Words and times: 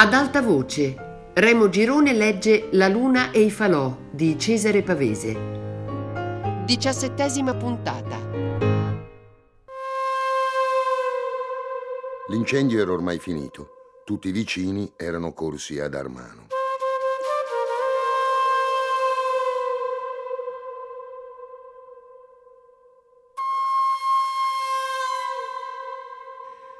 Ad 0.00 0.14
alta 0.14 0.40
voce, 0.42 1.32
Remo 1.34 1.68
Girone 1.68 2.12
legge 2.12 2.68
La 2.70 2.86
luna 2.86 3.32
e 3.32 3.40
i 3.40 3.50
falò 3.50 3.98
di 4.12 4.38
Cesare 4.38 4.84
Pavese. 4.84 5.36
Diciassettesima 6.64 7.56
puntata. 7.56 8.16
L'incendio 12.28 12.80
era 12.80 12.92
ormai 12.92 13.18
finito. 13.18 13.70
Tutti 14.04 14.28
i 14.28 14.30
vicini 14.30 14.92
erano 14.94 15.32
corsi 15.32 15.80
a 15.80 15.88
dar 15.88 16.06
mano. 16.06 16.46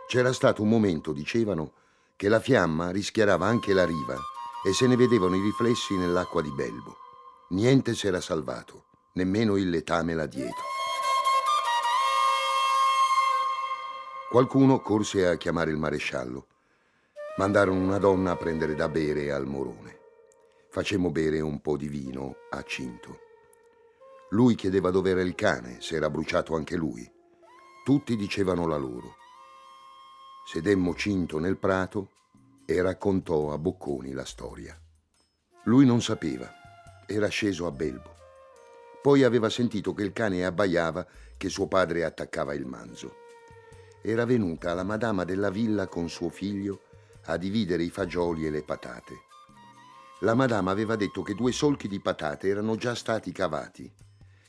C'era 0.06 0.32
stato 0.32 0.62
un 0.62 0.68
momento, 0.68 1.12
dicevano, 1.12 1.72
che 2.18 2.28
la 2.28 2.40
fiamma 2.40 2.90
rischiarava 2.90 3.46
anche 3.46 3.72
la 3.72 3.86
riva 3.86 4.18
e 4.66 4.72
se 4.72 4.88
ne 4.88 4.96
vedevano 4.96 5.36
i 5.36 5.40
riflessi 5.40 5.96
nell'acqua 5.96 6.42
di 6.42 6.50
Belbo. 6.50 6.96
Niente 7.50 7.94
s'era 7.94 8.20
salvato, 8.20 8.86
nemmeno 9.12 9.56
il 9.56 9.70
letame 9.70 10.14
là 10.14 10.26
dietro. 10.26 10.64
Qualcuno 14.28 14.80
corse 14.80 15.28
a 15.28 15.36
chiamare 15.36 15.70
il 15.70 15.76
maresciallo. 15.76 16.48
Mandarono 17.36 17.78
una 17.78 17.98
donna 17.98 18.32
a 18.32 18.36
prendere 18.36 18.74
da 18.74 18.88
bere 18.88 19.30
al 19.30 19.46
morone. 19.46 20.00
Facemmo 20.70 21.12
bere 21.12 21.38
un 21.38 21.60
po' 21.60 21.76
di 21.76 21.86
vino 21.86 22.34
a 22.50 22.60
Cinto. 22.64 23.20
Lui 24.30 24.56
chiedeva 24.56 24.90
dove 24.90 25.10
era 25.10 25.22
il 25.22 25.36
cane, 25.36 25.80
se 25.80 25.94
era 25.94 26.10
bruciato 26.10 26.56
anche 26.56 26.74
lui. 26.74 27.08
Tutti 27.84 28.16
dicevano 28.16 28.66
la 28.66 28.76
loro. 28.76 29.14
Sedemmo 30.50 30.94
Cinto 30.94 31.38
nel 31.38 31.58
prato 31.58 32.08
e 32.64 32.80
raccontò 32.80 33.52
a 33.52 33.58
Bocconi 33.58 34.12
la 34.12 34.24
storia. 34.24 34.74
Lui 35.64 35.84
non 35.84 36.00
sapeva, 36.00 36.50
era 37.06 37.28
sceso 37.28 37.66
a 37.66 37.70
Belbo. 37.70 38.14
Poi 39.02 39.24
aveva 39.24 39.50
sentito 39.50 39.92
che 39.92 40.04
il 40.04 40.14
cane 40.14 40.46
abbaiava 40.46 41.06
che 41.36 41.50
suo 41.50 41.66
padre 41.66 42.02
attaccava 42.02 42.54
il 42.54 42.64
manzo. 42.64 43.14
Era 44.00 44.24
venuta 44.24 44.72
la 44.72 44.84
madama 44.84 45.24
della 45.24 45.50
villa 45.50 45.86
con 45.86 46.08
suo 46.08 46.30
figlio 46.30 46.80
a 47.26 47.36
dividere 47.36 47.82
i 47.82 47.90
fagioli 47.90 48.46
e 48.46 48.50
le 48.50 48.62
patate. 48.62 49.20
La 50.20 50.32
madama 50.32 50.70
aveva 50.70 50.96
detto 50.96 51.20
che 51.20 51.34
due 51.34 51.52
solchi 51.52 51.88
di 51.88 52.00
patate 52.00 52.48
erano 52.48 52.76
già 52.76 52.94
stati 52.94 53.32
cavati, 53.32 53.92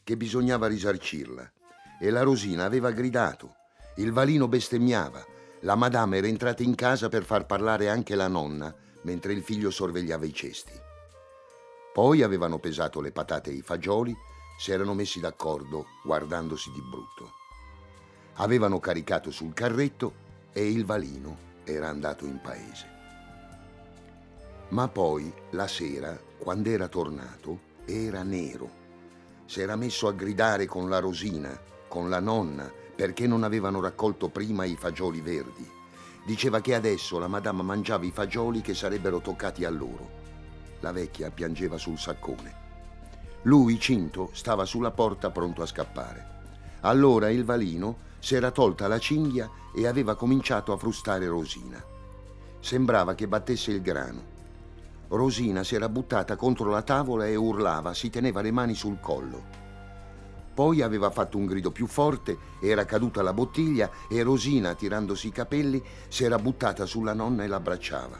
che 0.06 0.16
bisognava 0.16 0.66
risarcirla, 0.66 1.52
e 2.00 2.09
la 2.09 2.22
Rosina 2.22 2.63
aveva 2.63 2.91
gridato, 2.91 3.56
il 3.97 4.13
valino 4.13 4.47
bestemmiava, 4.47 5.36
la 5.61 5.75
madama 5.75 6.15
era 6.15 6.27
entrata 6.27 6.63
in 6.63 6.75
casa 6.75 7.09
per 7.09 7.23
far 7.25 7.45
parlare 7.45 7.89
anche 7.89 8.15
la 8.15 8.27
nonna 8.27 8.73
mentre 9.02 9.33
il 9.33 9.43
figlio 9.43 9.69
sorvegliava 9.69 10.25
i 10.25 10.33
cesti. 10.33 10.73
Poi 11.93 12.21
avevano 12.21 12.59
pesato 12.59 13.01
le 13.01 13.11
patate 13.11 13.49
e 13.49 13.55
i 13.55 13.61
fagioli, 13.61 14.16
si 14.57 14.71
erano 14.71 14.93
messi 14.93 15.19
d'accordo 15.19 15.85
guardandosi 16.03 16.71
di 16.71 16.81
brutto. 16.81 17.31
Avevano 18.35 18.79
caricato 18.79 19.31
sul 19.31 19.53
carretto 19.53 20.27
e 20.53 20.69
il 20.69 20.85
valino 20.85 21.47
era 21.63 21.89
andato 21.89 22.25
in 22.25 22.39
paese. 22.41 22.97
Ma 24.69 24.88
poi, 24.88 25.33
la 25.51 25.67
sera, 25.67 26.17
quando 26.38 26.69
era 26.69 26.88
tornato, 26.88 27.59
era 27.85 28.23
nero. 28.23 28.77
Si 29.45 29.61
era 29.61 29.75
messo 29.75 30.07
a 30.07 30.13
gridare 30.13 30.67
con 30.67 30.89
la 30.89 30.99
Rosina, 30.99 31.59
con 31.88 32.09
la 32.09 32.19
nonna, 32.19 32.71
perché 33.00 33.28
non 33.28 33.44
avevano 33.44 33.80
raccolto 33.80 34.28
prima 34.28 34.66
i 34.66 34.75
fagioli 34.75 35.22
verdi. 35.22 35.66
Diceva 36.25 36.59
che 36.59 36.75
adesso 36.75 37.17
la 37.17 37.30
madama 37.30 37.64
mangiava 37.64 38.03
i 38.03 38.11
fagioli 38.11 38.59
che 38.59 38.73
sarebbero 38.73 39.22
toccati 39.22 39.63
a 39.63 39.69
loro. 39.69 40.09
La 40.81 40.91
vecchia 40.91 41.31
piangeva 41.31 41.78
sul 41.78 41.97
saccone. 41.97 42.53
Lui, 43.44 43.79
Cinto, 43.79 44.31
stava 44.34 44.66
sulla 44.66 44.91
porta 44.91 45.31
pronto 45.31 45.62
a 45.62 45.66
scappare. 45.66 46.28
Allora 46.81 47.29
il 47.29 47.46
valino 47.46 48.00
si 48.19 48.35
era 48.35 48.51
tolta 48.51 48.90
la 48.90 49.00
cinghia 49.00 49.50
e 49.73 49.88
aveva 49.88 50.16
cominciato 50.16 50.73
a 50.73 50.78
frustare 50.78 51.25
Rosina. 51.25 51.81
Sembrava 52.59 53.16
che 53.16 53.29
battesse 53.29 53.72
il 53.72 53.81
grano. 53.81 54.22
Rosina 55.07 55.63
si 55.63 55.73
era 55.73 55.88
buttata 55.88 56.35
contro 56.35 56.69
la 56.69 56.81
tavola 56.81 57.25
e 57.28 57.38
urlava, 57.38 57.94
si 57.94 58.09
teneva 58.09 58.41
le 58.41 58.52
mani 58.52 58.75
sul 58.75 59.00
collo. 59.00 59.59
Poi 60.59 60.81
aveva 60.81 61.09
fatto 61.09 61.38
un 61.38 61.46
grido 61.46 61.72
più 61.72 61.88
forte, 61.88 62.38
era 62.59 62.84
caduta 62.84 63.22
la 63.22 63.31
bottiglia 63.31 63.90
e 64.09 64.22
Rosina, 64.24 64.75
tirandosi 64.75 65.28
i 65.28 65.31
capelli, 65.31 65.81
si 66.09 66.25
era 66.25 66.38
buttata 66.38 66.86
sulla 66.86 67.14
nonna 67.14 67.46
e 67.46 67.47
l'abbracciava. 67.47 68.18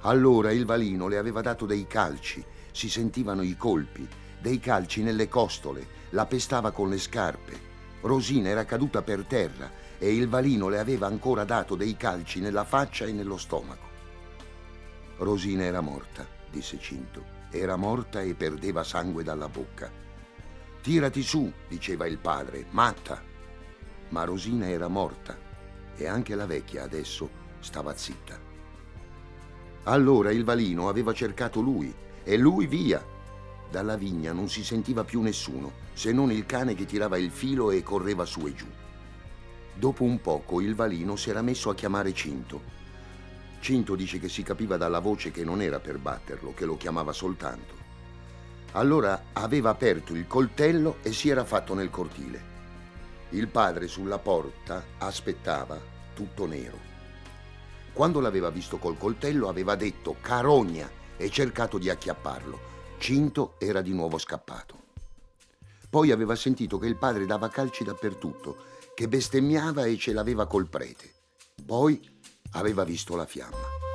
Allora 0.00 0.50
il 0.50 0.64
valino 0.64 1.06
le 1.06 1.18
aveva 1.18 1.42
dato 1.42 1.64
dei 1.64 1.86
calci, 1.86 2.44
si 2.72 2.90
sentivano 2.90 3.42
i 3.42 3.56
colpi, 3.56 4.08
dei 4.40 4.58
calci 4.58 5.04
nelle 5.04 5.28
costole, 5.28 5.86
la 6.10 6.26
pestava 6.26 6.72
con 6.72 6.88
le 6.88 6.98
scarpe. 6.98 7.60
Rosina 8.00 8.48
era 8.48 8.64
caduta 8.64 9.02
per 9.02 9.24
terra 9.24 9.70
e 9.98 10.12
il 10.12 10.26
valino 10.26 10.68
le 10.68 10.80
aveva 10.80 11.06
ancora 11.06 11.44
dato 11.44 11.76
dei 11.76 11.96
calci 11.96 12.40
nella 12.40 12.64
faccia 12.64 13.04
e 13.04 13.12
nello 13.12 13.36
stomaco. 13.36 13.86
Rosina 15.18 15.62
era 15.62 15.80
morta, 15.80 16.26
disse 16.50 16.76
Cinto. 16.80 17.22
Era 17.52 17.76
morta 17.76 18.20
e 18.20 18.34
perdeva 18.34 18.82
sangue 18.82 19.22
dalla 19.22 19.48
bocca. 19.48 20.05
Tirati 20.86 21.24
su, 21.24 21.52
diceva 21.66 22.06
il 22.06 22.16
padre, 22.16 22.66
matta. 22.70 23.20
Ma 24.10 24.22
Rosina 24.22 24.68
era 24.68 24.86
morta 24.86 25.36
e 25.96 26.06
anche 26.06 26.36
la 26.36 26.46
vecchia 26.46 26.84
adesso 26.84 27.28
stava 27.58 27.96
zitta. 27.96 28.38
Allora 29.82 30.30
il 30.30 30.44
valino 30.44 30.88
aveva 30.88 31.12
cercato 31.12 31.60
lui 31.60 31.92
e 32.22 32.36
lui 32.36 32.68
via. 32.68 33.04
Dalla 33.68 33.96
vigna 33.96 34.32
non 34.32 34.48
si 34.48 34.62
sentiva 34.62 35.02
più 35.02 35.22
nessuno, 35.22 35.72
se 35.92 36.12
non 36.12 36.30
il 36.30 36.46
cane 36.46 36.76
che 36.76 36.84
tirava 36.84 37.18
il 37.18 37.32
filo 37.32 37.72
e 37.72 37.82
correva 37.82 38.24
su 38.24 38.46
e 38.46 38.54
giù. 38.54 38.68
Dopo 39.74 40.04
un 40.04 40.20
poco 40.20 40.60
il 40.60 40.76
valino 40.76 41.16
si 41.16 41.30
era 41.30 41.42
messo 41.42 41.68
a 41.68 41.74
chiamare 41.74 42.14
Cinto. 42.14 42.62
Cinto 43.58 43.96
dice 43.96 44.20
che 44.20 44.28
si 44.28 44.44
capiva 44.44 44.76
dalla 44.76 45.00
voce 45.00 45.32
che 45.32 45.42
non 45.42 45.60
era 45.60 45.80
per 45.80 45.98
batterlo, 45.98 46.54
che 46.54 46.64
lo 46.64 46.76
chiamava 46.76 47.12
soltanto. 47.12 47.75
Allora 48.72 49.26
aveva 49.32 49.70
aperto 49.70 50.14
il 50.14 50.26
coltello 50.26 50.98
e 51.02 51.12
si 51.12 51.28
era 51.28 51.44
fatto 51.44 51.74
nel 51.74 51.90
cortile. 51.90 52.54
Il 53.30 53.48
padre 53.48 53.88
sulla 53.88 54.18
porta 54.18 54.84
aspettava, 54.98 55.78
tutto 56.14 56.46
nero. 56.46 56.78
Quando 57.92 58.20
l'aveva 58.20 58.50
visto 58.50 58.78
col 58.78 58.98
coltello 58.98 59.48
aveva 59.48 59.74
detto 59.74 60.16
carogna 60.20 60.90
e 61.16 61.30
cercato 61.30 61.78
di 61.78 61.88
acchiapparlo. 61.88 62.74
Cinto 62.98 63.54
era 63.58 63.80
di 63.80 63.92
nuovo 63.92 64.18
scappato. 64.18 64.84
Poi 65.88 66.10
aveva 66.10 66.34
sentito 66.34 66.78
che 66.78 66.86
il 66.86 66.96
padre 66.96 67.26
dava 67.26 67.48
calci 67.48 67.84
dappertutto, 67.84 68.56
che 68.94 69.08
bestemmiava 69.08 69.84
e 69.84 69.96
ce 69.96 70.12
l'aveva 70.12 70.46
col 70.46 70.68
prete. 70.68 71.12
Poi 71.64 72.00
aveva 72.52 72.84
visto 72.84 73.16
la 73.16 73.26
fiamma. 73.26 73.85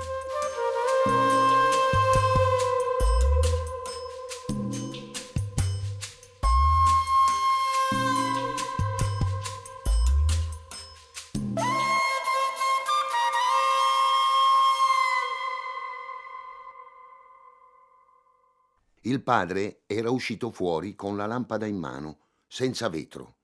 Padre 19.31 19.84
era 19.86 20.09
uscito 20.09 20.52
fuori 20.52 20.94
con 20.94 21.16
la 21.16 21.25
lampada 21.25 21.66
in 21.66 21.78
mano, 21.78 22.18
senza 22.47 22.90
vetro. 22.90 23.38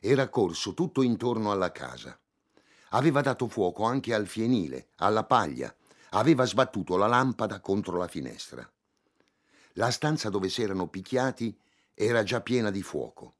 Era 0.00 0.28
corso 0.28 0.74
tutto 0.74 1.00
intorno 1.00 1.52
alla 1.52 1.70
casa. 1.70 2.18
Aveva 2.88 3.20
dato 3.20 3.46
fuoco 3.46 3.84
anche 3.84 4.14
al 4.14 4.26
fienile, 4.26 4.88
alla 4.96 5.22
paglia. 5.22 5.72
Aveva 6.10 6.44
sbattuto 6.44 6.96
la 6.96 7.06
lampada 7.06 7.60
contro 7.60 7.98
la 7.98 8.08
finestra. 8.08 8.68
La 9.74 9.92
stanza 9.92 10.28
dove 10.28 10.48
si 10.48 10.60
erano 10.60 10.88
picchiati 10.88 11.56
era 11.94 12.24
già 12.24 12.40
piena 12.40 12.72
di 12.72 12.82
fuoco. 12.82 13.36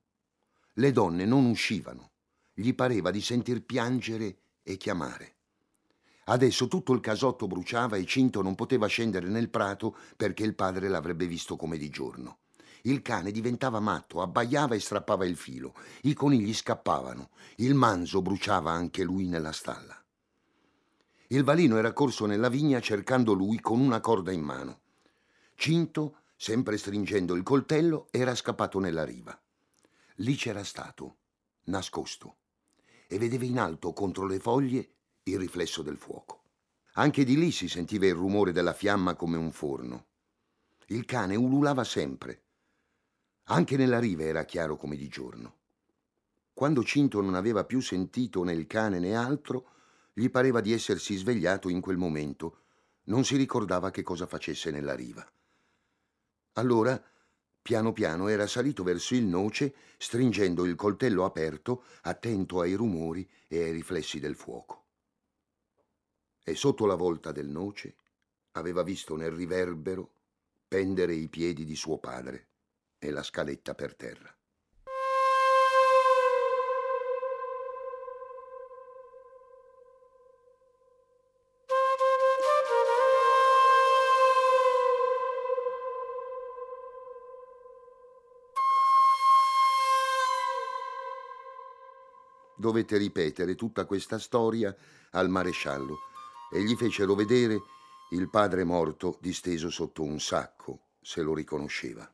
Le 0.74 0.92
donne 0.92 1.24
non 1.24 1.46
uscivano. 1.46 2.12
Gli 2.54 2.74
pareva 2.76 3.10
di 3.10 3.20
sentir 3.20 3.64
piangere 3.64 4.36
e 4.62 4.76
chiamare. 4.76 5.38
Adesso 6.24 6.68
tutto 6.68 6.92
il 6.92 7.00
casotto 7.00 7.46
bruciava 7.46 7.96
e 7.96 8.04
Cinto 8.04 8.42
non 8.42 8.54
poteva 8.54 8.86
scendere 8.86 9.28
nel 9.28 9.48
prato 9.48 9.96
perché 10.16 10.44
il 10.44 10.54
padre 10.54 10.88
l'avrebbe 10.88 11.26
visto 11.26 11.56
come 11.56 11.76
di 11.76 11.90
giorno. 11.90 12.38
Il 12.82 13.02
cane 13.02 13.30
diventava 13.30 13.80
matto, 13.80 14.22
abbaiava 14.22 14.74
e 14.74 14.80
strappava 14.80 15.24
il 15.24 15.36
filo. 15.36 15.74
I 16.02 16.14
conigli 16.14 16.52
scappavano. 16.52 17.30
Il 17.56 17.74
manzo 17.74 18.22
bruciava 18.22 18.70
anche 18.70 19.04
lui 19.04 19.26
nella 19.26 19.52
stalla. 19.52 19.96
Il 21.28 21.44
valino 21.44 21.76
era 21.76 21.92
corso 21.92 22.26
nella 22.26 22.48
vigna 22.48 22.80
cercando 22.80 23.32
lui 23.32 23.60
con 23.60 23.80
una 23.80 24.00
corda 24.00 24.32
in 24.32 24.42
mano. 24.42 24.80
Cinto, 25.54 26.18
sempre 26.36 26.76
stringendo 26.76 27.34
il 27.34 27.42
coltello, 27.42 28.08
era 28.10 28.34
scappato 28.34 28.78
nella 28.78 29.04
riva. 29.04 29.38
Lì 30.16 30.34
c'era 30.34 30.64
stato, 30.64 31.16
nascosto, 31.64 32.36
e 33.06 33.16
vedeva 33.18 33.44
in 33.44 33.58
alto 33.58 33.92
contro 33.92 34.26
le 34.26 34.40
foglie 34.40 34.90
il 35.24 35.38
riflesso 35.38 35.82
del 35.82 35.96
fuoco. 35.96 36.40
Anche 36.94 37.24
di 37.24 37.36
lì 37.38 37.52
si 37.52 37.68
sentiva 37.68 38.06
il 38.06 38.14
rumore 38.14 38.50
della 38.50 38.72
fiamma 38.72 39.14
come 39.14 39.36
un 39.36 39.52
forno. 39.52 40.06
Il 40.86 41.04
cane 41.04 41.36
ululava 41.36 41.84
sempre. 41.84 42.42
Anche 43.44 43.76
nella 43.76 44.00
riva 44.00 44.24
era 44.24 44.44
chiaro 44.44 44.76
come 44.76 44.96
di 44.96 45.08
giorno. 45.08 45.58
Quando 46.52 46.82
Cinto 46.82 47.20
non 47.20 47.34
aveva 47.34 47.64
più 47.64 47.80
sentito 47.80 48.42
né 48.42 48.52
il 48.52 48.66
cane 48.66 48.98
né 48.98 49.14
altro, 49.14 49.70
gli 50.12 50.28
pareva 50.28 50.60
di 50.60 50.72
essersi 50.72 51.16
svegliato 51.16 51.68
in 51.68 51.80
quel 51.80 51.96
momento. 51.96 52.58
Non 53.04 53.24
si 53.24 53.36
ricordava 53.36 53.90
che 53.90 54.02
cosa 54.02 54.26
facesse 54.26 54.70
nella 54.70 54.94
riva. 54.94 55.26
Allora, 56.54 57.02
piano 57.62 57.92
piano, 57.92 58.26
era 58.26 58.46
salito 58.46 58.82
verso 58.82 59.14
il 59.14 59.24
noce, 59.24 59.74
stringendo 59.96 60.64
il 60.64 60.74
coltello 60.74 61.24
aperto, 61.24 61.84
attento 62.02 62.60
ai 62.60 62.74
rumori 62.74 63.28
e 63.46 63.62
ai 63.62 63.72
riflessi 63.72 64.18
del 64.20 64.34
fuoco. 64.34 64.81
E 66.44 66.56
sotto 66.56 66.86
la 66.86 66.96
volta 66.96 67.30
del 67.30 67.48
noce 67.48 67.94
aveva 68.52 68.82
visto 68.82 69.14
nel 69.14 69.30
riverbero 69.30 70.14
pendere 70.66 71.14
i 71.14 71.28
piedi 71.28 71.64
di 71.64 71.76
suo 71.76 71.98
padre 71.98 72.48
e 72.98 73.10
la 73.10 73.22
scaletta 73.22 73.74
per 73.74 73.94
terra. 73.94 74.34
Dovette 92.56 92.96
ripetere 92.96 93.54
tutta 93.56 93.84
questa 93.86 94.18
storia 94.18 94.74
al 95.10 95.28
maresciallo 95.28 96.10
e 96.52 96.62
gli 96.62 96.76
fecero 96.76 97.14
vedere 97.14 97.60
il 98.10 98.28
padre 98.28 98.62
morto 98.62 99.16
disteso 99.22 99.70
sotto 99.70 100.02
un 100.02 100.20
sacco, 100.20 100.90
se 101.00 101.22
lo 101.22 101.34
riconosceva. 101.34 102.10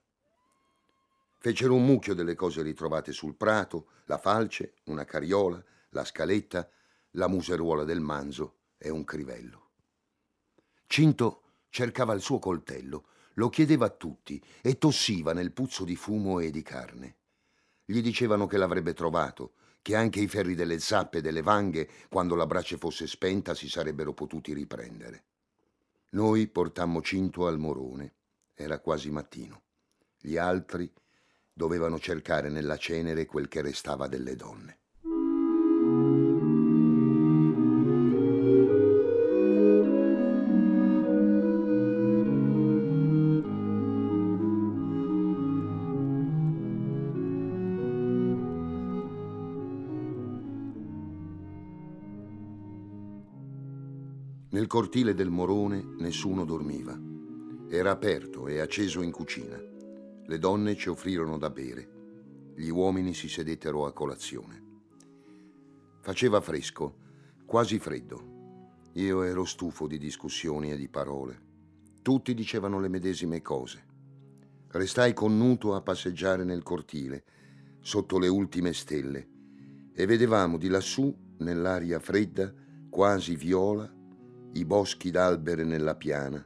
Fecero 1.40 1.74
un 1.74 1.84
mucchio 1.84 2.14
delle 2.14 2.36
cose 2.36 2.62
ritrovate 2.62 3.12
sul 3.12 3.34
prato, 3.34 3.88
la 4.04 4.18
falce, 4.18 4.74
una 4.84 5.04
carriola, 5.04 5.62
la 5.90 6.04
scaletta, 6.04 6.70
la 7.12 7.26
museruola 7.26 7.82
del 7.82 8.00
manzo 8.00 8.58
e 8.78 8.90
un 8.90 9.02
crivello. 9.04 9.70
Cinto 10.86 11.42
cercava 11.68 12.14
il 12.14 12.20
suo 12.20 12.38
coltello, 12.38 13.06
lo 13.34 13.48
chiedeva 13.48 13.86
a 13.86 13.90
tutti 13.90 14.42
e 14.62 14.78
tossiva 14.78 15.32
nel 15.32 15.52
puzzo 15.52 15.84
di 15.84 15.96
fumo 15.96 16.38
e 16.38 16.50
di 16.50 16.62
carne. 16.62 17.16
Gli 17.84 18.00
dicevano 18.02 18.46
che 18.46 18.56
l'avrebbe 18.56 18.94
trovato, 18.94 19.54
che 19.82 19.96
anche 19.96 20.20
i 20.20 20.28
ferri 20.28 20.54
delle 20.54 20.78
zappe 20.78 21.18
e 21.18 21.20
delle 21.20 21.42
vanghe, 21.42 21.88
quando 22.08 22.34
la 22.34 22.46
brace 22.46 22.76
fosse 22.76 23.06
spenta, 23.06 23.54
si 23.54 23.68
sarebbero 23.68 24.12
potuti 24.12 24.52
riprendere. 24.52 25.24
Noi 26.10 26.46
portammo 26.48 27.02
Cinto 27.02 27.46
al 27.46 27.58
morone. 27.58 28.14
Era 28.54 28.80
quasi 28.80 29.10
mattino. 29.10 29.62
Gli 30.18 30.36
altri 30.36 30.92
dovevano 31.52 31.98
cercare 31.98 32.48
nella 32.48 32.76
cenere 32.76 33.26
quel 33.26 33.48
che 33.48 33.62
restava 33.62 34.08
delle 34.08 34.34
donne. 34.34 34.78
Nel 54.50 54.66
cortile 54.66 55.12
del 55.12 55.28
Morone 55.28 55.84
nessuno 55.98 56.46
dormiva. 56.46 56.98
Era 57.68 57.90
aperto 57.90 58.48
e 58.48 58.60
acceso 58.60 59.02
in 59.02 59.10
cucina. 59.10 59.60
Le 60.24 60.38
donne 60.38 60.74
ci 60.74 60.88
offrirono 60.88 61.36
da 61.36 61.50
bere. 61.50 62.52
Gli 62.56 62.70
uomini 62.70 63.12
si 63.12 63.28
sedettero 63.28 63.84
a 63.84 63.92
colazione. 63.92 64.62
Faceva 66.00 66.40
fresco, 66.40 66.96
quasi 67.44 67.78
freddo. 67.78 68.86
Io 68.94 69.22
ero 69.22 69.44
stufo 69.44 69.86
di 69.86 69.98
discussioni 69.98 70.72
e 70.72 70.78
di 70.78 70.88
parole. 70.88 71.42
Tutti 72.00 72.32
dicevano 72.32 72.80
le 72.80 72.88
medesime 72.88 73.42
cose. 73.42 73.84
Restai 74.68 75.12
connuto 75.12 75.74
a 75.74 75.82
passeggiare 75.82 76.44
nel 76.44 76.62
cortile, 76.62 77.22
sotto 77.80 78.18
le 78.18 78.28
ultime 78.28 78.72
stelle, 78.72 79.28
e 79.92 80.06
vedevamo 80.06 80.56
di 80.56 80.68
lassù, 80.68 81.14
nell'aria 81.40 81.98
fredda, 81.98 82.50
quasi 82.88 83.36
viola, 83.36 83.96
i 84.52 84.64
boschi 84.64 85.10
d'albere 85.10 85.64
nella 85.64 85.94
piana, 85.94 86.44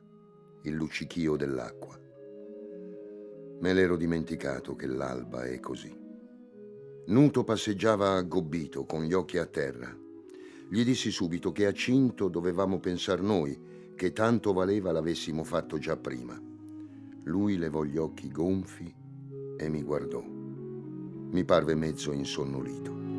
il 0.62 0.74
luccichio 0.74 1.36
dell'acqua. 1.36 1.98
Me 3.60 3.72
l'ero 3.72 3.96
dimenticato 3.96 4.74
che 4.74 4.86
l'alba 4.86 5.44
è 5.44 5.60
così. 5.60 5.96
Nuto 7.06 7.44
passeggiava 7.44 8.14
aggobbito, 8.14 8.84
con 8.84 9.04
gli 9.04 9.12
occhi 9.12 9.38
a 9.38 9.46
terra. 9.46 9.96
Gli 10.68 10.84
dissi 10.84 11.10
subito 11.10 11.52
che 11.52 11.66
a 11.66 11.72
Cinto 11.72 12.28
dovevamo 12.28 12.80
pensar 12.80 13.20
noi, 13.20 13.92
che 13.94 14.12
tanto 14.12 14.52
valeva 14.52 14.90
l'avessimo 14.90 15.44
fatto 15.44 15.78
già 15.78 15.96
prima. 15.96 16.40
Lui 17.24 17.56
levò 17.56 17.84
gli 17.84 17.96
occhi 17.96 18.30
gonfi 18.30 18.92
e 19.56 19.68
mi 19.68 19.82
guardò. 19.82 20.22
Mi 20.22 21.44
parve 21.44 21.74
mezzo 21.74 22.12
insonnolito. 22.12 23.11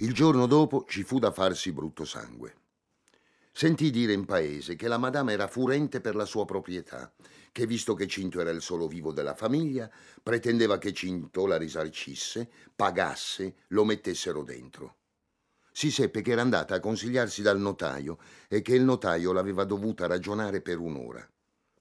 Il 0.00 0.14
giorno 0.14 0.46
dopo 0.46 0.84
ci 0.86 1.02
fu 1.02 1.18
da 1.18 1.32
farsi 1.32 1.72
brutto 1.72 2.04
sangue. 2.04 2.54
Sentì 3.50 3.90
dire 3.90 4.12
in 4.12 4.26
paese 4.26 4.76
che 4.76 4.86
la 4.86 4.96
madama 4.96 5.32
era 5.32 5.48
furente 5.48 6.00
per 6.00 6.14
la 6.14 6.24
sua 6.24 6.44
proprietà, 6.44 7.12
che 7.50 7.66
visto 7.66 7.94
che 7.94 8.06
Cinto 8.06 8.40
era 8.40 8.50
il 8.50 8.62
solo 8.62 8.86
vivo 8.86 9.10
della 9.12 9.34
famiglia, 9.34 9.90
pretendeva 10.22 10.78
che 10.78 10.92
Cinto 10.92 11.46
la 11.46 11.56
risarcisse, 11.56 12.48
pagasse, 12.76 13.56
lo 13.68 13.84
mettessero 13.84 14.44
dentro. 14.44 14.98
Si 15.72 15.90
seppe 15.90 16.22
che 16.22 16.30
era 16.30 16.42
andata 16.42 16.76
a 16.76 16.80
consigliarsi 16.80 17.42
dal 17.42 17.58
notaio 17.58 18.18
e 18.46 18.62
che 18.62 18.76
il 18.76 18.84
notaio 18.84 19.32
l'aveva 19.32 19.64
dovuta 19.64 20.06
ragionare 20.06 20.60
per 20.60 20.78
un'ora. 20.78 21.28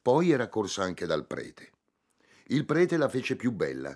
Poi 0.01 0.31
era 0.31 0.49
corsa 0.49 0.81
anche 0.81 1.05
dal 1.05 1.27
prete. 1.27 1.71
Il 2.47 2.65
prete 2.65 2.97
la 2.97 3.09
fece 3.09 3.35
più 3.35 3.51
bella. 3.51 3.95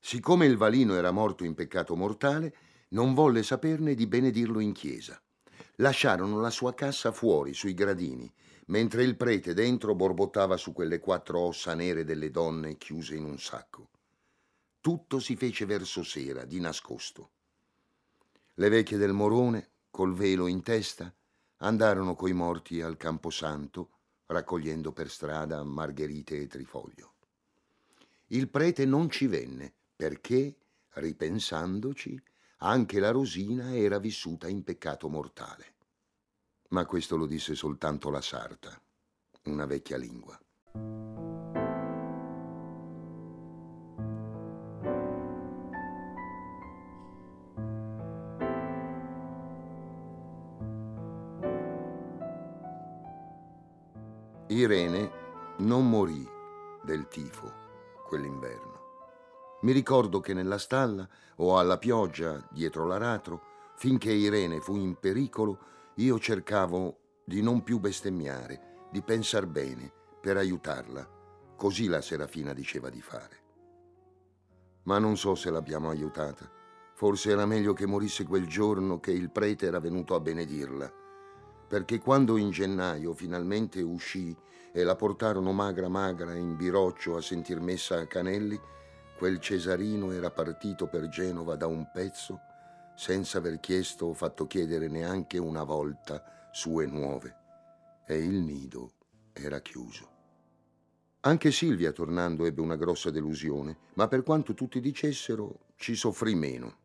Siccome 0.00 0.46
il 0.46 0.56
valino 0.56 0.96
era 0.96 1.12
morto 1.12 1.44
in 1.44 1.54
peccato 1.54 1.94
mortale, 1.94 2.54
non 2.90 3.14
volle 3.14 3.42
saperne 3.42 3.94
di 3.94 4.06
benedirlo 4.06 4.60
in 4.60 4.72
chiesa. 4.72 5.20
Lasciarono 5.76 6.40
la 6.40 6.50
sua 6.50 6.74
cassa 6.74 7.12
fuori, 7.12 7.54
sui 7.54 7.74
gradini, 7.74 8.32
mentre 8.66 9.02
il 9.02 9.16
prete 9.16 9.54
dentro 9.54 9.94
borbottava 9.94 10.56
su 10.56 10.72
quelle 10.72 10.98
quattro 10.98 11.40
ossa 11.40 11.74
nere 11.74 12.04
delle 12.04 12.30
donne 12.30 12.76
chiuse 12.76 13.16
in 13.16 13.24
un 13.24 13.38
sacco. 13.38 13.90
Tutto 14.80 15.18
si 15.18 15.36
fece 15.36 15.66
verso 15.66 16.02
sera, 16.02 16.44
di 16.44 16.60
nascosto. 16.60 17.30
Le 18.54 18.68
vecchie 18.68 18.96
del 18.96 19.12
Morone, 19.12 19.70
col 19.90 20.14
velo 20.14 20.46
in 20.46 20.62
testa, 20.62 21.12
andarono 21.58 22.14
coi 22.14 22.32
morti 22.32 22.80
al 22.80 22.96
Camposanto, 22.96 23.90
raccogliendo 24.26 24.92
per 24.92 25.10
strada 25.10 25.62
margherite 25.62 26.38
e 26.38 26.46
trifoglio. 26.46 27.14
Il 28.28 28.48
prete 28.48 28.86
non 28.86 29.10
ci 29.10 29.26
venne 29.26 29.72
perché, 29.96 30.56
ripensandoci, 30.90 32.22
anche 32.62 33.00
la 33.00 33.10
Rosina 33.10 33.74
era 33.74 33.98
vissuta 33.98 34.48
in 34.48 34.62
peccato 34.62 35.08
mortale. 35.08 35.74
Ma 36.70 36.84
questo 36.84 37.16
lo 37.16 37.26
disse 37.26 37.54
soltanto 37.54 38.10
la 38.10 38.20
sarta, 38.20 38.80
una 39.44 39.66
vecchia 39.66 39.96
lingua. 39.96 40.38
Irene 54.48 55.10
non 55.58 55.88
morì 55.88 56.26
del 56.82 57.08
tifo 57.08 57.52
quell'inverno. 58.06 58.69
Mi 59.62 59.72
ricordo 59.72 60.20
che 60.20 60.32
nella 60.34 60.58
stalla 60.58 61.08
o 61.36 61.58
alla 61.58 61.78
pioggia 61.78 62.46
dietro 62.50 62.86
l'aratro, 62.86 63.42
finché 63.76 64.12
Irene 64.12 64.60
fu 64.60 64.76
in 64.76 64.96
pericolo, 64.98 65.58
io 65.96 66.18
cercavo 66.18 66.98
di 67.24 67.42
non 67.42 67.62
più 67.62 67.78
bestemmiare, 67.78 68.88
di 68.90 69.02
pensar 69.02 69.46
bene 69.46 69.92
per 70.20 70.36
aiutarla. 70.36 71.08
Così 71.56 71.88
la 71.88 72.00
Serafina 72.00 72.54
diceva 72.54 72.88
di 72.88 73.02
fare. 73.02 73.38
Ma 74.84 74.98
non 74.98 75.16
so 75.16 75.34
se 75.34 75.50
l'abbiamo 75.50 75.90
aiutata. 75.90 76.50
Forse 76.94 77.30
era 77.30 77.46
meglio 77.46 77.72
che 77.74 77.86
morisse 77.86 78.24
quel 78.24 78.46
giorno 78.46 78.98
che 78.98 79.12
il 79.12 79.30
prete 79.30 79.66
era 79.66 79.78
venuto 79.78 80.14
a 80.14 80.20
benedirla. 80.20 80.90
perché 81.70 82.00
quando 82.00 82.36
in 82.36 82.50
gennaio 82.50 83.14
finalmente 83.14 83.80
uscì 83.80 84.36
e 84.72 84.82
la 84.82 84.96
portarono 84.96 85.52
magra 85.52 85.88
magra 85.88 86.34
in 86.34 86.56
biroccio 86.56 87.14
a 87.14 87.20
sentir 87.20 87.60
messa 87.60 88.00
a 88.00 88.06
Canelli, 88.08 88.60
quel 89.20 89.38
Cesarino 89.38 90.12
era 90.12 90.30
partito 90.30 90.86
per 90.86 91.08
Genova 91.08 91.54
da 91.54 91.66
un 91.66 91.90
pezzo 91.92 92.40
senza 92.96 93.36
aver 93.36 93.60
chiesto 93.60 94.06
o 94.06 94.14
fatto 94.14 94.46
chiedere 94.46 94.88
neanche 94.88 95.36
una 95.36 95.62
volta 95.62 96.48
sue 96.52 96.86
nuove 96.86 97.36
e 98.06 98.16
il 98.16 98.40
nido 98.40 98.92
era 99.34 99.60
chiuso. 99.60 100.08
Anche 101.20 101.52
Silvia, 101.52 101.92
tornando, 101.92 102.46
ebbe 102.46 102.62
una 102.62 102.76
grossa 102.76 103.10
delusione, 103.10 103.76
ma 103.96 104.08
per 104.08 104.22
quanto 104.22 104.54
tutti 104.54 104.80
dicessero, 104.80 105.66
ci 105.76 105.94
soffrì 105.94 106.34
meno. 106.34 106.78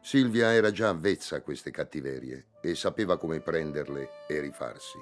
Silvia 0.00 0.54
era 0.54 0.70
già 0.70 0.88
avvezza 0.88 1.36
a 1.36 1.42
queste 1.42 1.70
cattiverie 1.70 2.52
e 2.62 2.74
sapeva 2.74 3.18
come 3.18 3.40
prenderle 3.40 4.08
e 4.26 4.40
rifarsi. 4.40 4.96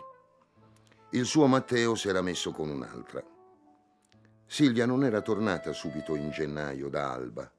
Il 1.11 1.25
suo 1.25 1.47
Matteo 1.47 1.95
si 1.95 2.09
era 2.09 2.21
messo 2.21 2.51
con 2.51 2.69
un'altra. 2.69 3.25
Silvia 4.51 4.87
non 4.87 5.05
era 5.05 5.21
tornata 5.21 5.75
subito 5.75 6.17
in 6.17 6.31
gennaio 6.31 6.89
da 6.89 7.13
Alba 7.13 7.53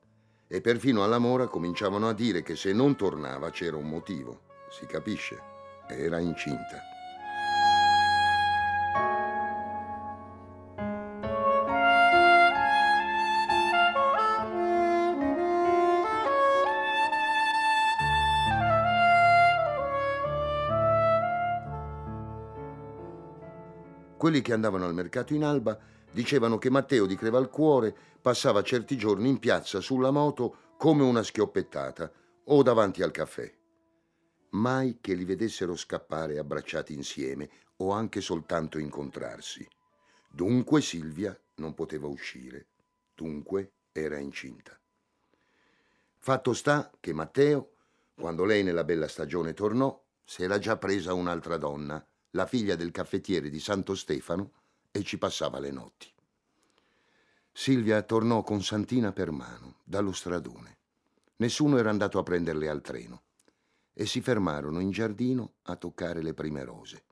e 0.48 0.60
perfino 0.60 1.04
alla 1.04 1.20
Mora 1.20 1.46
cominciavano 1.46 2.10
a 2.10 2.14
dire 2.14 2.42
che 2.42 2.56
se 2.56 2.74
non 2.74 2.96
tornava 2.96 3.52
c'era 3.52 3.78
un 3.78 3.88
motivo, 3.88 4.42
si 4.72 4.88
capisce, 4.88 5.40
era 5.88 6.18
incinta. 6.18 6.82
Quelli 24.18 24.42
che 24.42 24.54
andavano 24.54 24.86
al 24.86 24.96
mercato 24.96 25.36
in 25.36 25.44
Alba 25.44 25.80
dicevano 26.20 26.58
che 26.58 26.70
Matteo 26.70 27.06
di 27.06 27.16
Crevalcuore 27.16 27.96
passava 28.22 28.62
certi 28.62 28.98
giorni 28.98 29.30
in 29.30 29.40
piazza 29.40 29.80
sulla 29.80 30.12
moto 30.12 30.74
come 30.76 31.02
una 31.02 31.24
schioppettata 31.24 32.12
o 32.44 32.62
davanti 32.62 33.02
al 33.02 33.12
caffè. 33.12 33.50
Mai 34.50 34.98
che 35.00 35.14
li 35.14 35.24
vedessero 35.24 35.78
scappare 35.78 36.38
abbracciati 36.38 36.94
insieme 36.94 37.50
o 37.78 37.92
anche 37.92 38.20
soltanto 38.20 38.80
incontrarsi. 38.80 39.66
Dunque 40.30 40.82
Silvia 40.82 41.40
non 41.56 41.74
poteva 41.74 42.08
uscire. 42.08 42.68
Dunque 43.16 43.72
era 43.94 44.18
incinta. 44.18 44.78
Fatto 46.18 46.54
sta 46.54 46.92
che 47.00 47.14
Matteo, 47.14 47.76
quando 48.14 48.44
lei 48.44 48.64
nella 48.64 48.84
bella 48.84 49.08
stagione 49.08 49.54
tornò, 49.54 49.98
si 50.26 50.44
era 50.44 50.60
già 50.60 50.76
presa 50.76 51.14
un'altra 51.14 51.56
donna 51.56 52.06
la 52.32 52.46
figlia 52.46 52.76
del 52.76 52.92
caffettiere 52.92 53.50
di 53.50 53.60
Santo 53.62 53.96
Stefano, 53.96 54.52
e 54.92 55.04
ci 55.04 55.18
passava 55.18 55.60
le 55.60 55.72
notti. 55.72 56.12
Silvia 57.52 58.02
tornò 58.04 58.42
con 58.44 58.62
Santina 58.64 59.12
per 59.12 59.32
mano, 59.32 59.78
dallo 59.84 60.12
stradone. 60.12 60.78
Nessuno 61.38 61.78
era 61.78 61.90
andato 61.90 62.20
a 62.20 62.24
prenderle 62.24 62.70
al 62.70 62.82
treno 62.82 63.24
e 63.94 64.06
si 64.06 64.22
fermarono 64.22 64.80
in 64.80 64.92
giardino 64.92 65.54
a 65.64 65.76
toccare 65.76 66.22
le 66.22 66.34
prime 66.34 66.64
rose. 66.64 67.04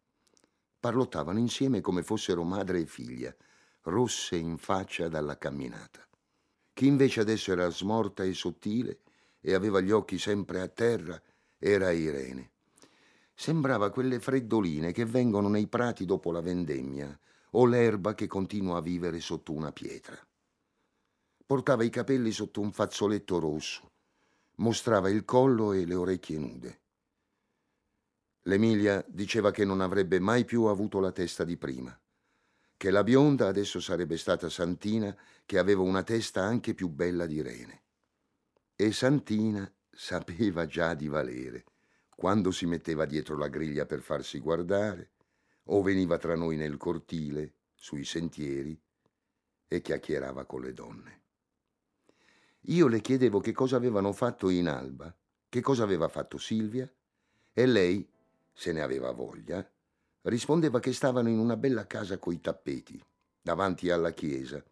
Parlottavano 0.79 1.39
insieme 1.39 1.81
come 1.81 2.03
fossero 2.03 2.43
madre 2.43 2.79
e 2.79 2.85
figlia, 2.85 3.35
rosse 3.83 4.35
in 4.35 4.57
faccia 4.57 5.07
dalla 5.07 5.37
camminata. 5.37 6.07
Chi 6.73 6.87
invece 6.87 7.21
adesso 7.21 7.51
era 7.51 7.69
smorta 7.69 8.23
e 8.23 8.33
sottile 8.33 8.99
e 9.41 9.53
aveva 9.53 9.81
gli 9.81 9.91
occhi 9.91 10.17
sempre 10.17 10.61
a 10.61 10.67
terra 10.67 11.21
era 11.57 11.91
Irene 11.91 12.51
sembrava 13.39 13.91
quelle 13.91 14.19
freddoline 14.19 14.91
che 14.91 15.05
vengono 15.05 15.47
nei 15.47 15.67
prati 15.67 16.05
dopo 16.05 16.31
la 16.31 16.41
vendemmia 16.41 17.17
o 17.51 17.65
l'erba 17.65 18.13
che 18.13 18.27
continua 18.27 18.77
a 18.77 18.81
vivere 18.81 19.19
sotto 19.19 19.51
una 19.51 19.71
pietra. 19.71 20.17
Portava 21.45 21.83
i 21.83 21.89
capelli 21.89 22.31
sotto 22.31 22.61
un 22.61 22.71
fazzoletto 22.71 23.39
rosso, 23.39 23.91
mostrava 24.55 25.09
il 25.09 25.23
collo 25.23 25.73
e 25.73 25.85
le 25.85 25.95
orecchie 25.95 26.37
nude. 26.37 26.81
L'Emilia 28.43 29.03
diceva 29.07 29.51
che 29.51 29.65
non 29.65 29.81
avrebbe 29.81 30.19
mai 30.19 30.45
più 30.45 30.63
avuto 30.63 30.99
la 30.99 31.11
testa 31.11 31.43
di 31.43 31.57
prima, 31.57 31.97
che 32.75 32.91
la 32.91 33.03
bionda 33.03 33.47
adesso 33.47 33.79
sarebbe 33.79 34.17
stata 34.17 34.49
Santina 34.49 35.15
che 35.45 35.57
aveva 35.57 35.81
una 35.81 36.03
testa 36.03 36.43
anche 36.43 36.73
più 36.73 36.89
bella 36.89 37.25
di 37.25 37.41
Rene. 37.41 37.83
E 38.75 38.91
Santina 38.91 39.69
sapeva 39.89 40.65
già 40.65 40.93
di 40.93 41.07
valere 41.07 41.65
quando 42.17 42.49
si 42.49 42.65
metteva 42.65 43.05
dietro 43.05 43.37
la 43.37 43.47
griglia 43.47 43.85
per 43.85 44.01
farsi 44.01 44.39
guardare, 44.39 45.11
o 45.67 45.81
veniva 45.81 46.17
tra 46.17 46.35
noi 46.35 46.55
nel 46.55 46.77
cortile, 46.77 47.53
sui 47.75 48.05
sentieri, 48.05 48.79
e 49.67 49.81
chiacchierava 49.81 50.45
con 50.45 50.61
le 50.61 50.73
donne. 50.73 51.21
Io 52.69 52.87
le 52.87 53.01
chiedevo 53.01 53.39
che 53.39 53.51
cosa 53.51 53.75
avevano 53.75 54.11
fatto 54.13 54.49
in 54.49 54.67
Alba, 54.67 55.13
che 55.49 55.61
cosa 55.61 55.83
aveva 55.83 56.07
fatto 56.07 56.37
Silvia, 56.37 56.89
e 57.53 57.65
lei, 57.65 58.07
se 58.53 58.71
ne 58.71 58.81
aveva 58.81 59.11
voglia, 59.11 59.67
rispondeva 60.23 60.79
che 60.79 60.93
stavano 60.93 61.29
in 61.29 61.39
una 61.39 61.55
bella 61.55 61.87
casa 61.87 62.17
coi 62.17 62.41
tappeti, 62.41 63.01
davanti 63.41 63.89
alla 63.89 64.11
chiesa, 64.11 64.63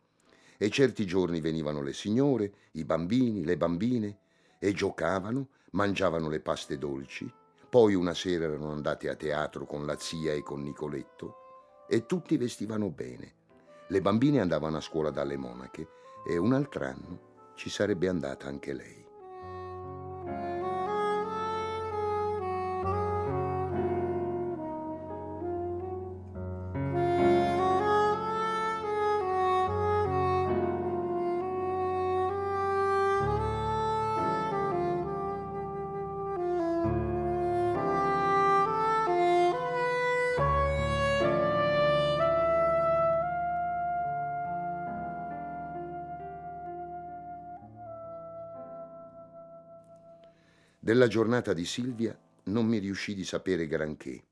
e 0.57 0.69
certi 0.69 1.05
giorni 1.05 1.41
venivano 1.41 1.81
le 1.81 1.93
signore, 1.93 2.53
i 2.71 2.83
bambini, 2.83 3.43
le 3.43 3.57
bambine, 3.57 4.19
e 4.59 4.73
giocavano 4.73 5.49
mangiavano 5.71 6.29
le 6.29 6.39
paste 6.39 6.77
dolci, 6.77 7.31
poi 7.75 7.93
una 7.93 8.13
sera 8.13 8.45
erano 8.45 8.71
andati 8.71 9.09
a 9.09 9.15
teatro 9.15 9.65
con 9.65 9.85
la 9.85 9.97
zia 9.97 10.31
e 10.31 10.41
con 10.41 10.61
Nicoletto 10.61 11.85
e 11.89 12.05
tutti 12.05 12.37
vestivano 12.37 12.89
bene. 12.89 13.33
Le 13.89 13.99
bambine 13.99 14.39
andavano 14.39 14.77
a 14.77 14.79
scuola 14.79 15.09
dalle 15.09 15.35
monache 15.35 15.89
e 16.25 16.37
un 16.37 16.53
altro 16.53 16.85
anno 16.85 17.19
ci 17.55 17.69
sarebbe 17.69 18.07
andata 18.07 18.47
anche 18.47 18.71
lei. 18.71 19.04
Della 50.85 51.07
giornata 51.07 51.53
di 51.53 51.65
Silvia 51.65 52.15
non 52.43 52.67
mi 52.67 52.77
riuscì 52.77 53.15
di 53.15 53.25
sapere 53.25 53.65
granché, 53.65 54.23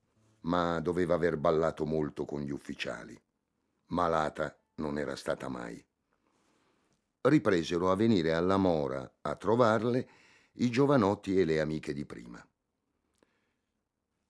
ma 0.42 0.80
doveva 0.82 1.16
aver 1.16 1.36
ballato 1.36 1.84
molto 1.84 2.26
con 2.26 2.42
gli 2.42 2.52
ufficiali. 2.52 3.20
Malata 3.88 4.56
non 4.76 5.00
era 5.00 5.16
stata 5.16 5.50
mai. 5.50 5.84
Ripresero 7.22 7.90
a 7.90 7.96
venire 7.96 8.36
alla 8.36 8.58
Mora 8.58 9.16
a 9.22 9.36
trovarle 9.36 10.08
i 10.58 10.70
giovanotti 10.70 11.40
e 11.40 11.44
le 11.44 11.60
amiche 11.60 11.92
di 11.92 12.06
prima. 12.06 12.48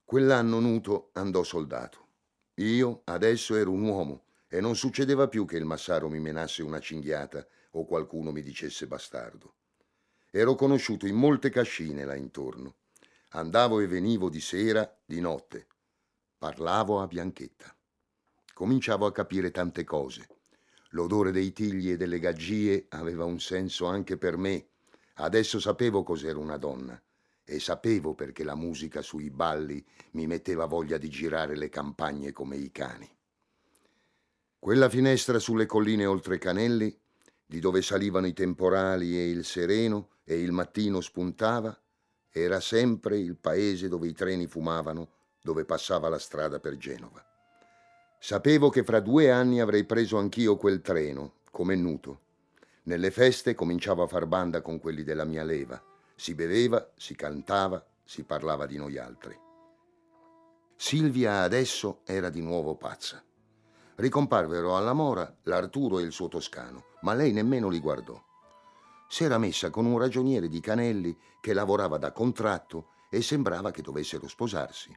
Quell'anno 0.06 0.62
Nuto 0.62 1.10
andò 1.16 1.44
soldato. 1.44 2.08
Io 2.54 3.02
adesso 3.04 3.54
ero 3.58 3.72
un 3.72 3.82
uomo 3.82 4.24
e 4.48 4.62
non 4.62 4.78
succedeva 4.78 5.28
più 5.28 5.44
che 5.44 5.58
il 5.58 5.66
massaro 5.66 6.08
mi 6.08 6.22
menasse 6.22 6.64
una 6.64 6.80
cinghiata 6.80 7.46
o 7.72 7.84
qualcuno 7.84 8.32
mi 8.32 8.42
dicesse 8.42 8.88
bastardo. 8.88 9.56
Ero 10.36 10.56
conosciuto 10.56 11.06
in 11.06 11.14
molte 11.14 11.52
cascine 11.52 12.06
là 12.06 12.16
intorno. 12.16 12.78
Andavo 13.34 13.80
e 13.82 13.86
venivo 13.86 14.30
di 14.30 14.42
sera, 14.42 14.92
di 15.06 15.20
notte. 15.20 15.68
Parlavo 16.40 17.02
a 17.02 17.06
Bianchetta. 17.06 17.72
Cominciavo 18.52 19.06
a 19.06 19.12
capire 19.12 19.52
tante 19.52 19.84
cose. 19.84 20.28
L'odore 20.90 21.32
dei 21.32 21.54
tigli 21.54 21.92
e 21.92 21.98
delle 21.98 22.18
gaggie 22.18 22.88
aveva 22.90 23.26
un 23.26 23.40
senso 23.40 23.86
anche 23.86 24.18
per 24.18 24.38
me. 24.38 24.70
Adesso 25.18 25.60
sapevo 25.60 26.02
cos'era 26.02 26.40
una 26.40 26.58
donna 26.58 27.00
e 27.44 27.60
sapevo 27.60 28.16
perché 28.16 28.44
la 28.44 28.56
musica 28.56 29.04
sui 29.04 29.30
balli 29.30 29.86
mi 30.14 30.26
metteva 30.26 30.66
voglia 30.66 30.98
di 30.98 31.10
girare 31.10 31.56
le 31.56 31.70
campagne 31.70 32.32
come 32.32 32.56
i 32.56 32.72
cani. 32.72 33.08
Quella 34.58 34.90
finestra 34.90 35.38
sulle 35.38 35.68
colline 35.68 36.08
oltre 36.08 36.40
Canelli, 36.40 37.00
di 37.46 37.60
dove 37.60 37.84
salivano 37.84 38.26
i 38.26 38.34
temporali 38.34 39.16
e 39.16 39.30
il 39.30 39.46
sereno, 39.46 40.08
e 40.24 40.40
il 40.40 40.52
mattino 40.52 41.02
spuntava, 41.02 41.78
era 42.32 42.60
sempre 42.60 43.20
il 43.20 43.36
paese 43.36 43.88
dove 43.88 44.08
i 44.08 44.14
treni 44.14 44.48
fumavano, 44.48 45.10
dove 45.42 45.66
passava 45.66 46.10
la 46.10 46.18
strada 46.18 46.60
per 46.60 46.78
Genova. 46.78 47.24
Sapevo 48.20 48.70
che 48.70 48.84
fra 48.84 49.02
due 49.02 49.30
anni 49.30 49.60
avrei 49.60 49.84
preso 49.84 50.18
anch'io 50.18 50.56
quel 50.56 50.82
treno, 50.82 51.42
come 51.52 51.76
nuto. 51.76 52.22
Nelle 52.84 53.12
feste 53.12 53.54
cominciavo 53.54 54.02
a 54.02 54.08
far 54.08 54.26
banda 54.26 54.62
con 54.62 54.80
quelli 54.80 55.04
della 55.04 55.26
mia 55.26 55.44
leva. 55.44 55.82
Si 56.16 56.34
beveva, 56.34 56.92
si 56.96 57.16
cantava, 57.16 57.86
si 58.04 58.24
parlava 58.24 58.66
di 58.66 58.78
noi 58.78 58.98
altri. 58.98 59.38
Silvia 60.76 61.42
adesso 61.42 62.02
era 62.06 62.30
di 62.30 62.42
nuovo 62.42 62.76
pazza. 62.76 63.24
Ricomparvero 63.96 64.76
alla 64.76 64.94
mora 64.94 65.34
l'Arturo 65.44 66.00
e 66.00 66.04
il 66.04 66.12
suo 66.12 66.30
toscano, 66.30 66.86
ma 67.02 67.14
lei 67.14 67.32
nemmeno 67.32 67.70
li 67.70 67.80
guardò. 67.80 68.22
S'era 69.14 69.38
messa 69.38 69.70
con 69.70 69.86
un 69.86 70.00
ragioniere 70.00 70.48
di 70.48 70.60
Canelli 70.60 71.16
che 71.40 71.54
lavorava 71.54 72.00
da 72.00 72.12
contratto 72.12 72.88
e 73.12 73.22
sembrava 73.22 73.70
che 73.70 73.84
dovessero 73.84 74.28
sposarsi. 74.28 74.92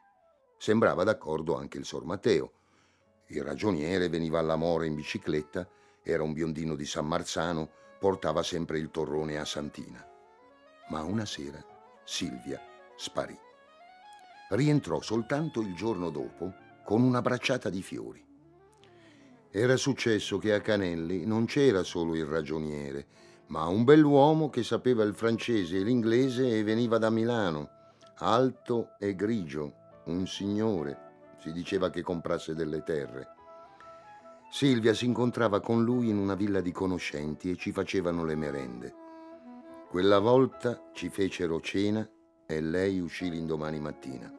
Sembrava 0.56 1.04
d'accordo 1.04 1.54
anche 1.54 1.76
il 1.76 1.85
Sor 1.85 2.06
Matteo. 2.06 2.52
Il 3.26 3.42
ragioniere 3.42 4.08
veniva 4.08 4.38
alla 4.38 4.56
mora 4.56 4.87
in 4.87 4.94
bicicletta, 4.94 5.68
era 6.02 6.23
un 6.23 6.32
biondino 6.32 6.76
di 6.76 6.87
San 6.87 7.06
Marzano, 7.06 7.68
portava 7.99 8.42
sempre 8.42 8.78
il 8.78 8.90
torrone 8.90 9.37
a 9.37 9.44
Santina. 9.44 10.02
Ma 10.88 11.02
una 11.02 11.26
sera 11.26 11.62
Silvia 12.02 12.58
sparì. 12.96 13.38
Rientrò 14.49 15.02
soltanto 15.02 15.61
il 15.61 15.75
giorno 15.75 16.08
dopo 16.08 16.54
con 16.87 17.02
una 17.02 17.20
bracciata 17.20 17.68
di 17.68 17.82
fiori. 17.82 18.25
Era 19.50 19.76
successo 19.76 20.38
che 20.38 20.54
a 20.54 20.62
Canelli 20.62 21.26
non 21.26 21.44
c'era 21.44 21.82
solo 21.82 22.14
il 22.14 22.25
ragioniere, 22.25 23.25
ma 23.49 23.67
un 23.67 23.85
bell'uomo 23.85 24.50
che 24.50 24.65
sapeva 24.65 25.05
il 25.05 25.15
francese 25.15 25.76
e 25.76 25.83
l'inglese 25.83 26.59
e 26.59 26.65
veniva 26.65 26.99
da 26.99 27.11
Milano, 27.11 27.71
alto 28.19 28.91
e 28.99 29.15
grigio, 29.15 29.75
un 30.07 30.26
signore, 30.26 31.35
si 31.38 31.53
diceva 31.53 31.91
che 31.91 32.03
comprasse 32.03 32.55
delle 32.55 32.83
terre. 32.83 33.35
Silvia 34.50 34.95
si 34.95 35.05
incontrava 35.05 35.61
con 35.61 35.85
lui 35.85 36.09
in 36.09 36.19
una 36.19 36.35
villa 36.35 36.61
di 36.61 36.73
conoscenti 36.73 37.50
e 37.50 37.57
ci 37.57 37.73
facevano 37.73 38.25
le 38.25 38.35
merende. 38.35 38.95
Quella 39.88 40.19
volta 40.19 40.91
ci 40.93 41.09
fecero 41.09 41.61
cena 41.61 42.09
e 42.47 42.61
lei 42.61 42.99
uscì 42.99 43.31
l'indomani 43.31 43.79
mattina. 43.79 44.33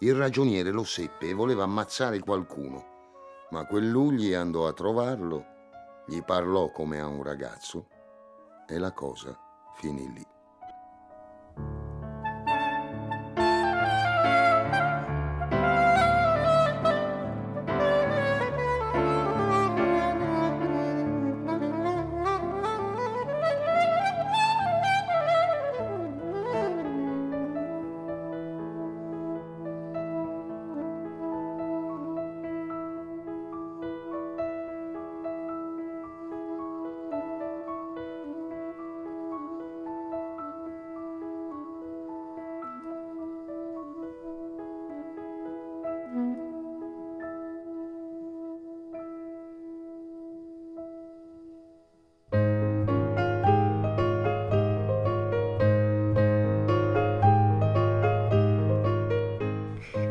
Il 0.00 0.14
ragioniere 0.14 0.70
lo 0.70 0.84
seppe 0.84 1.28
e 1.28 1.34
voleva 1.34 1.64
ammazzare 1.64 2.18
qualcuno, 2.20 2.84
ma 3.50 3.66
quell'ugli 3.66 4.32
andò 4.32 4.66
a 4.66 4.72
trovarlo, 4.72 5.44
gli 6.06 6.22
parlò 6.22 6.70
come 6.70 7.00
a 7.00 7.06
un 7.06 7.22
ragazzo 7.22 7.88
e 8.66 8.78
la 8.78 8.92
cosa 8.92 9.38
finì 9.76 10.12
lì. 10.12 10.35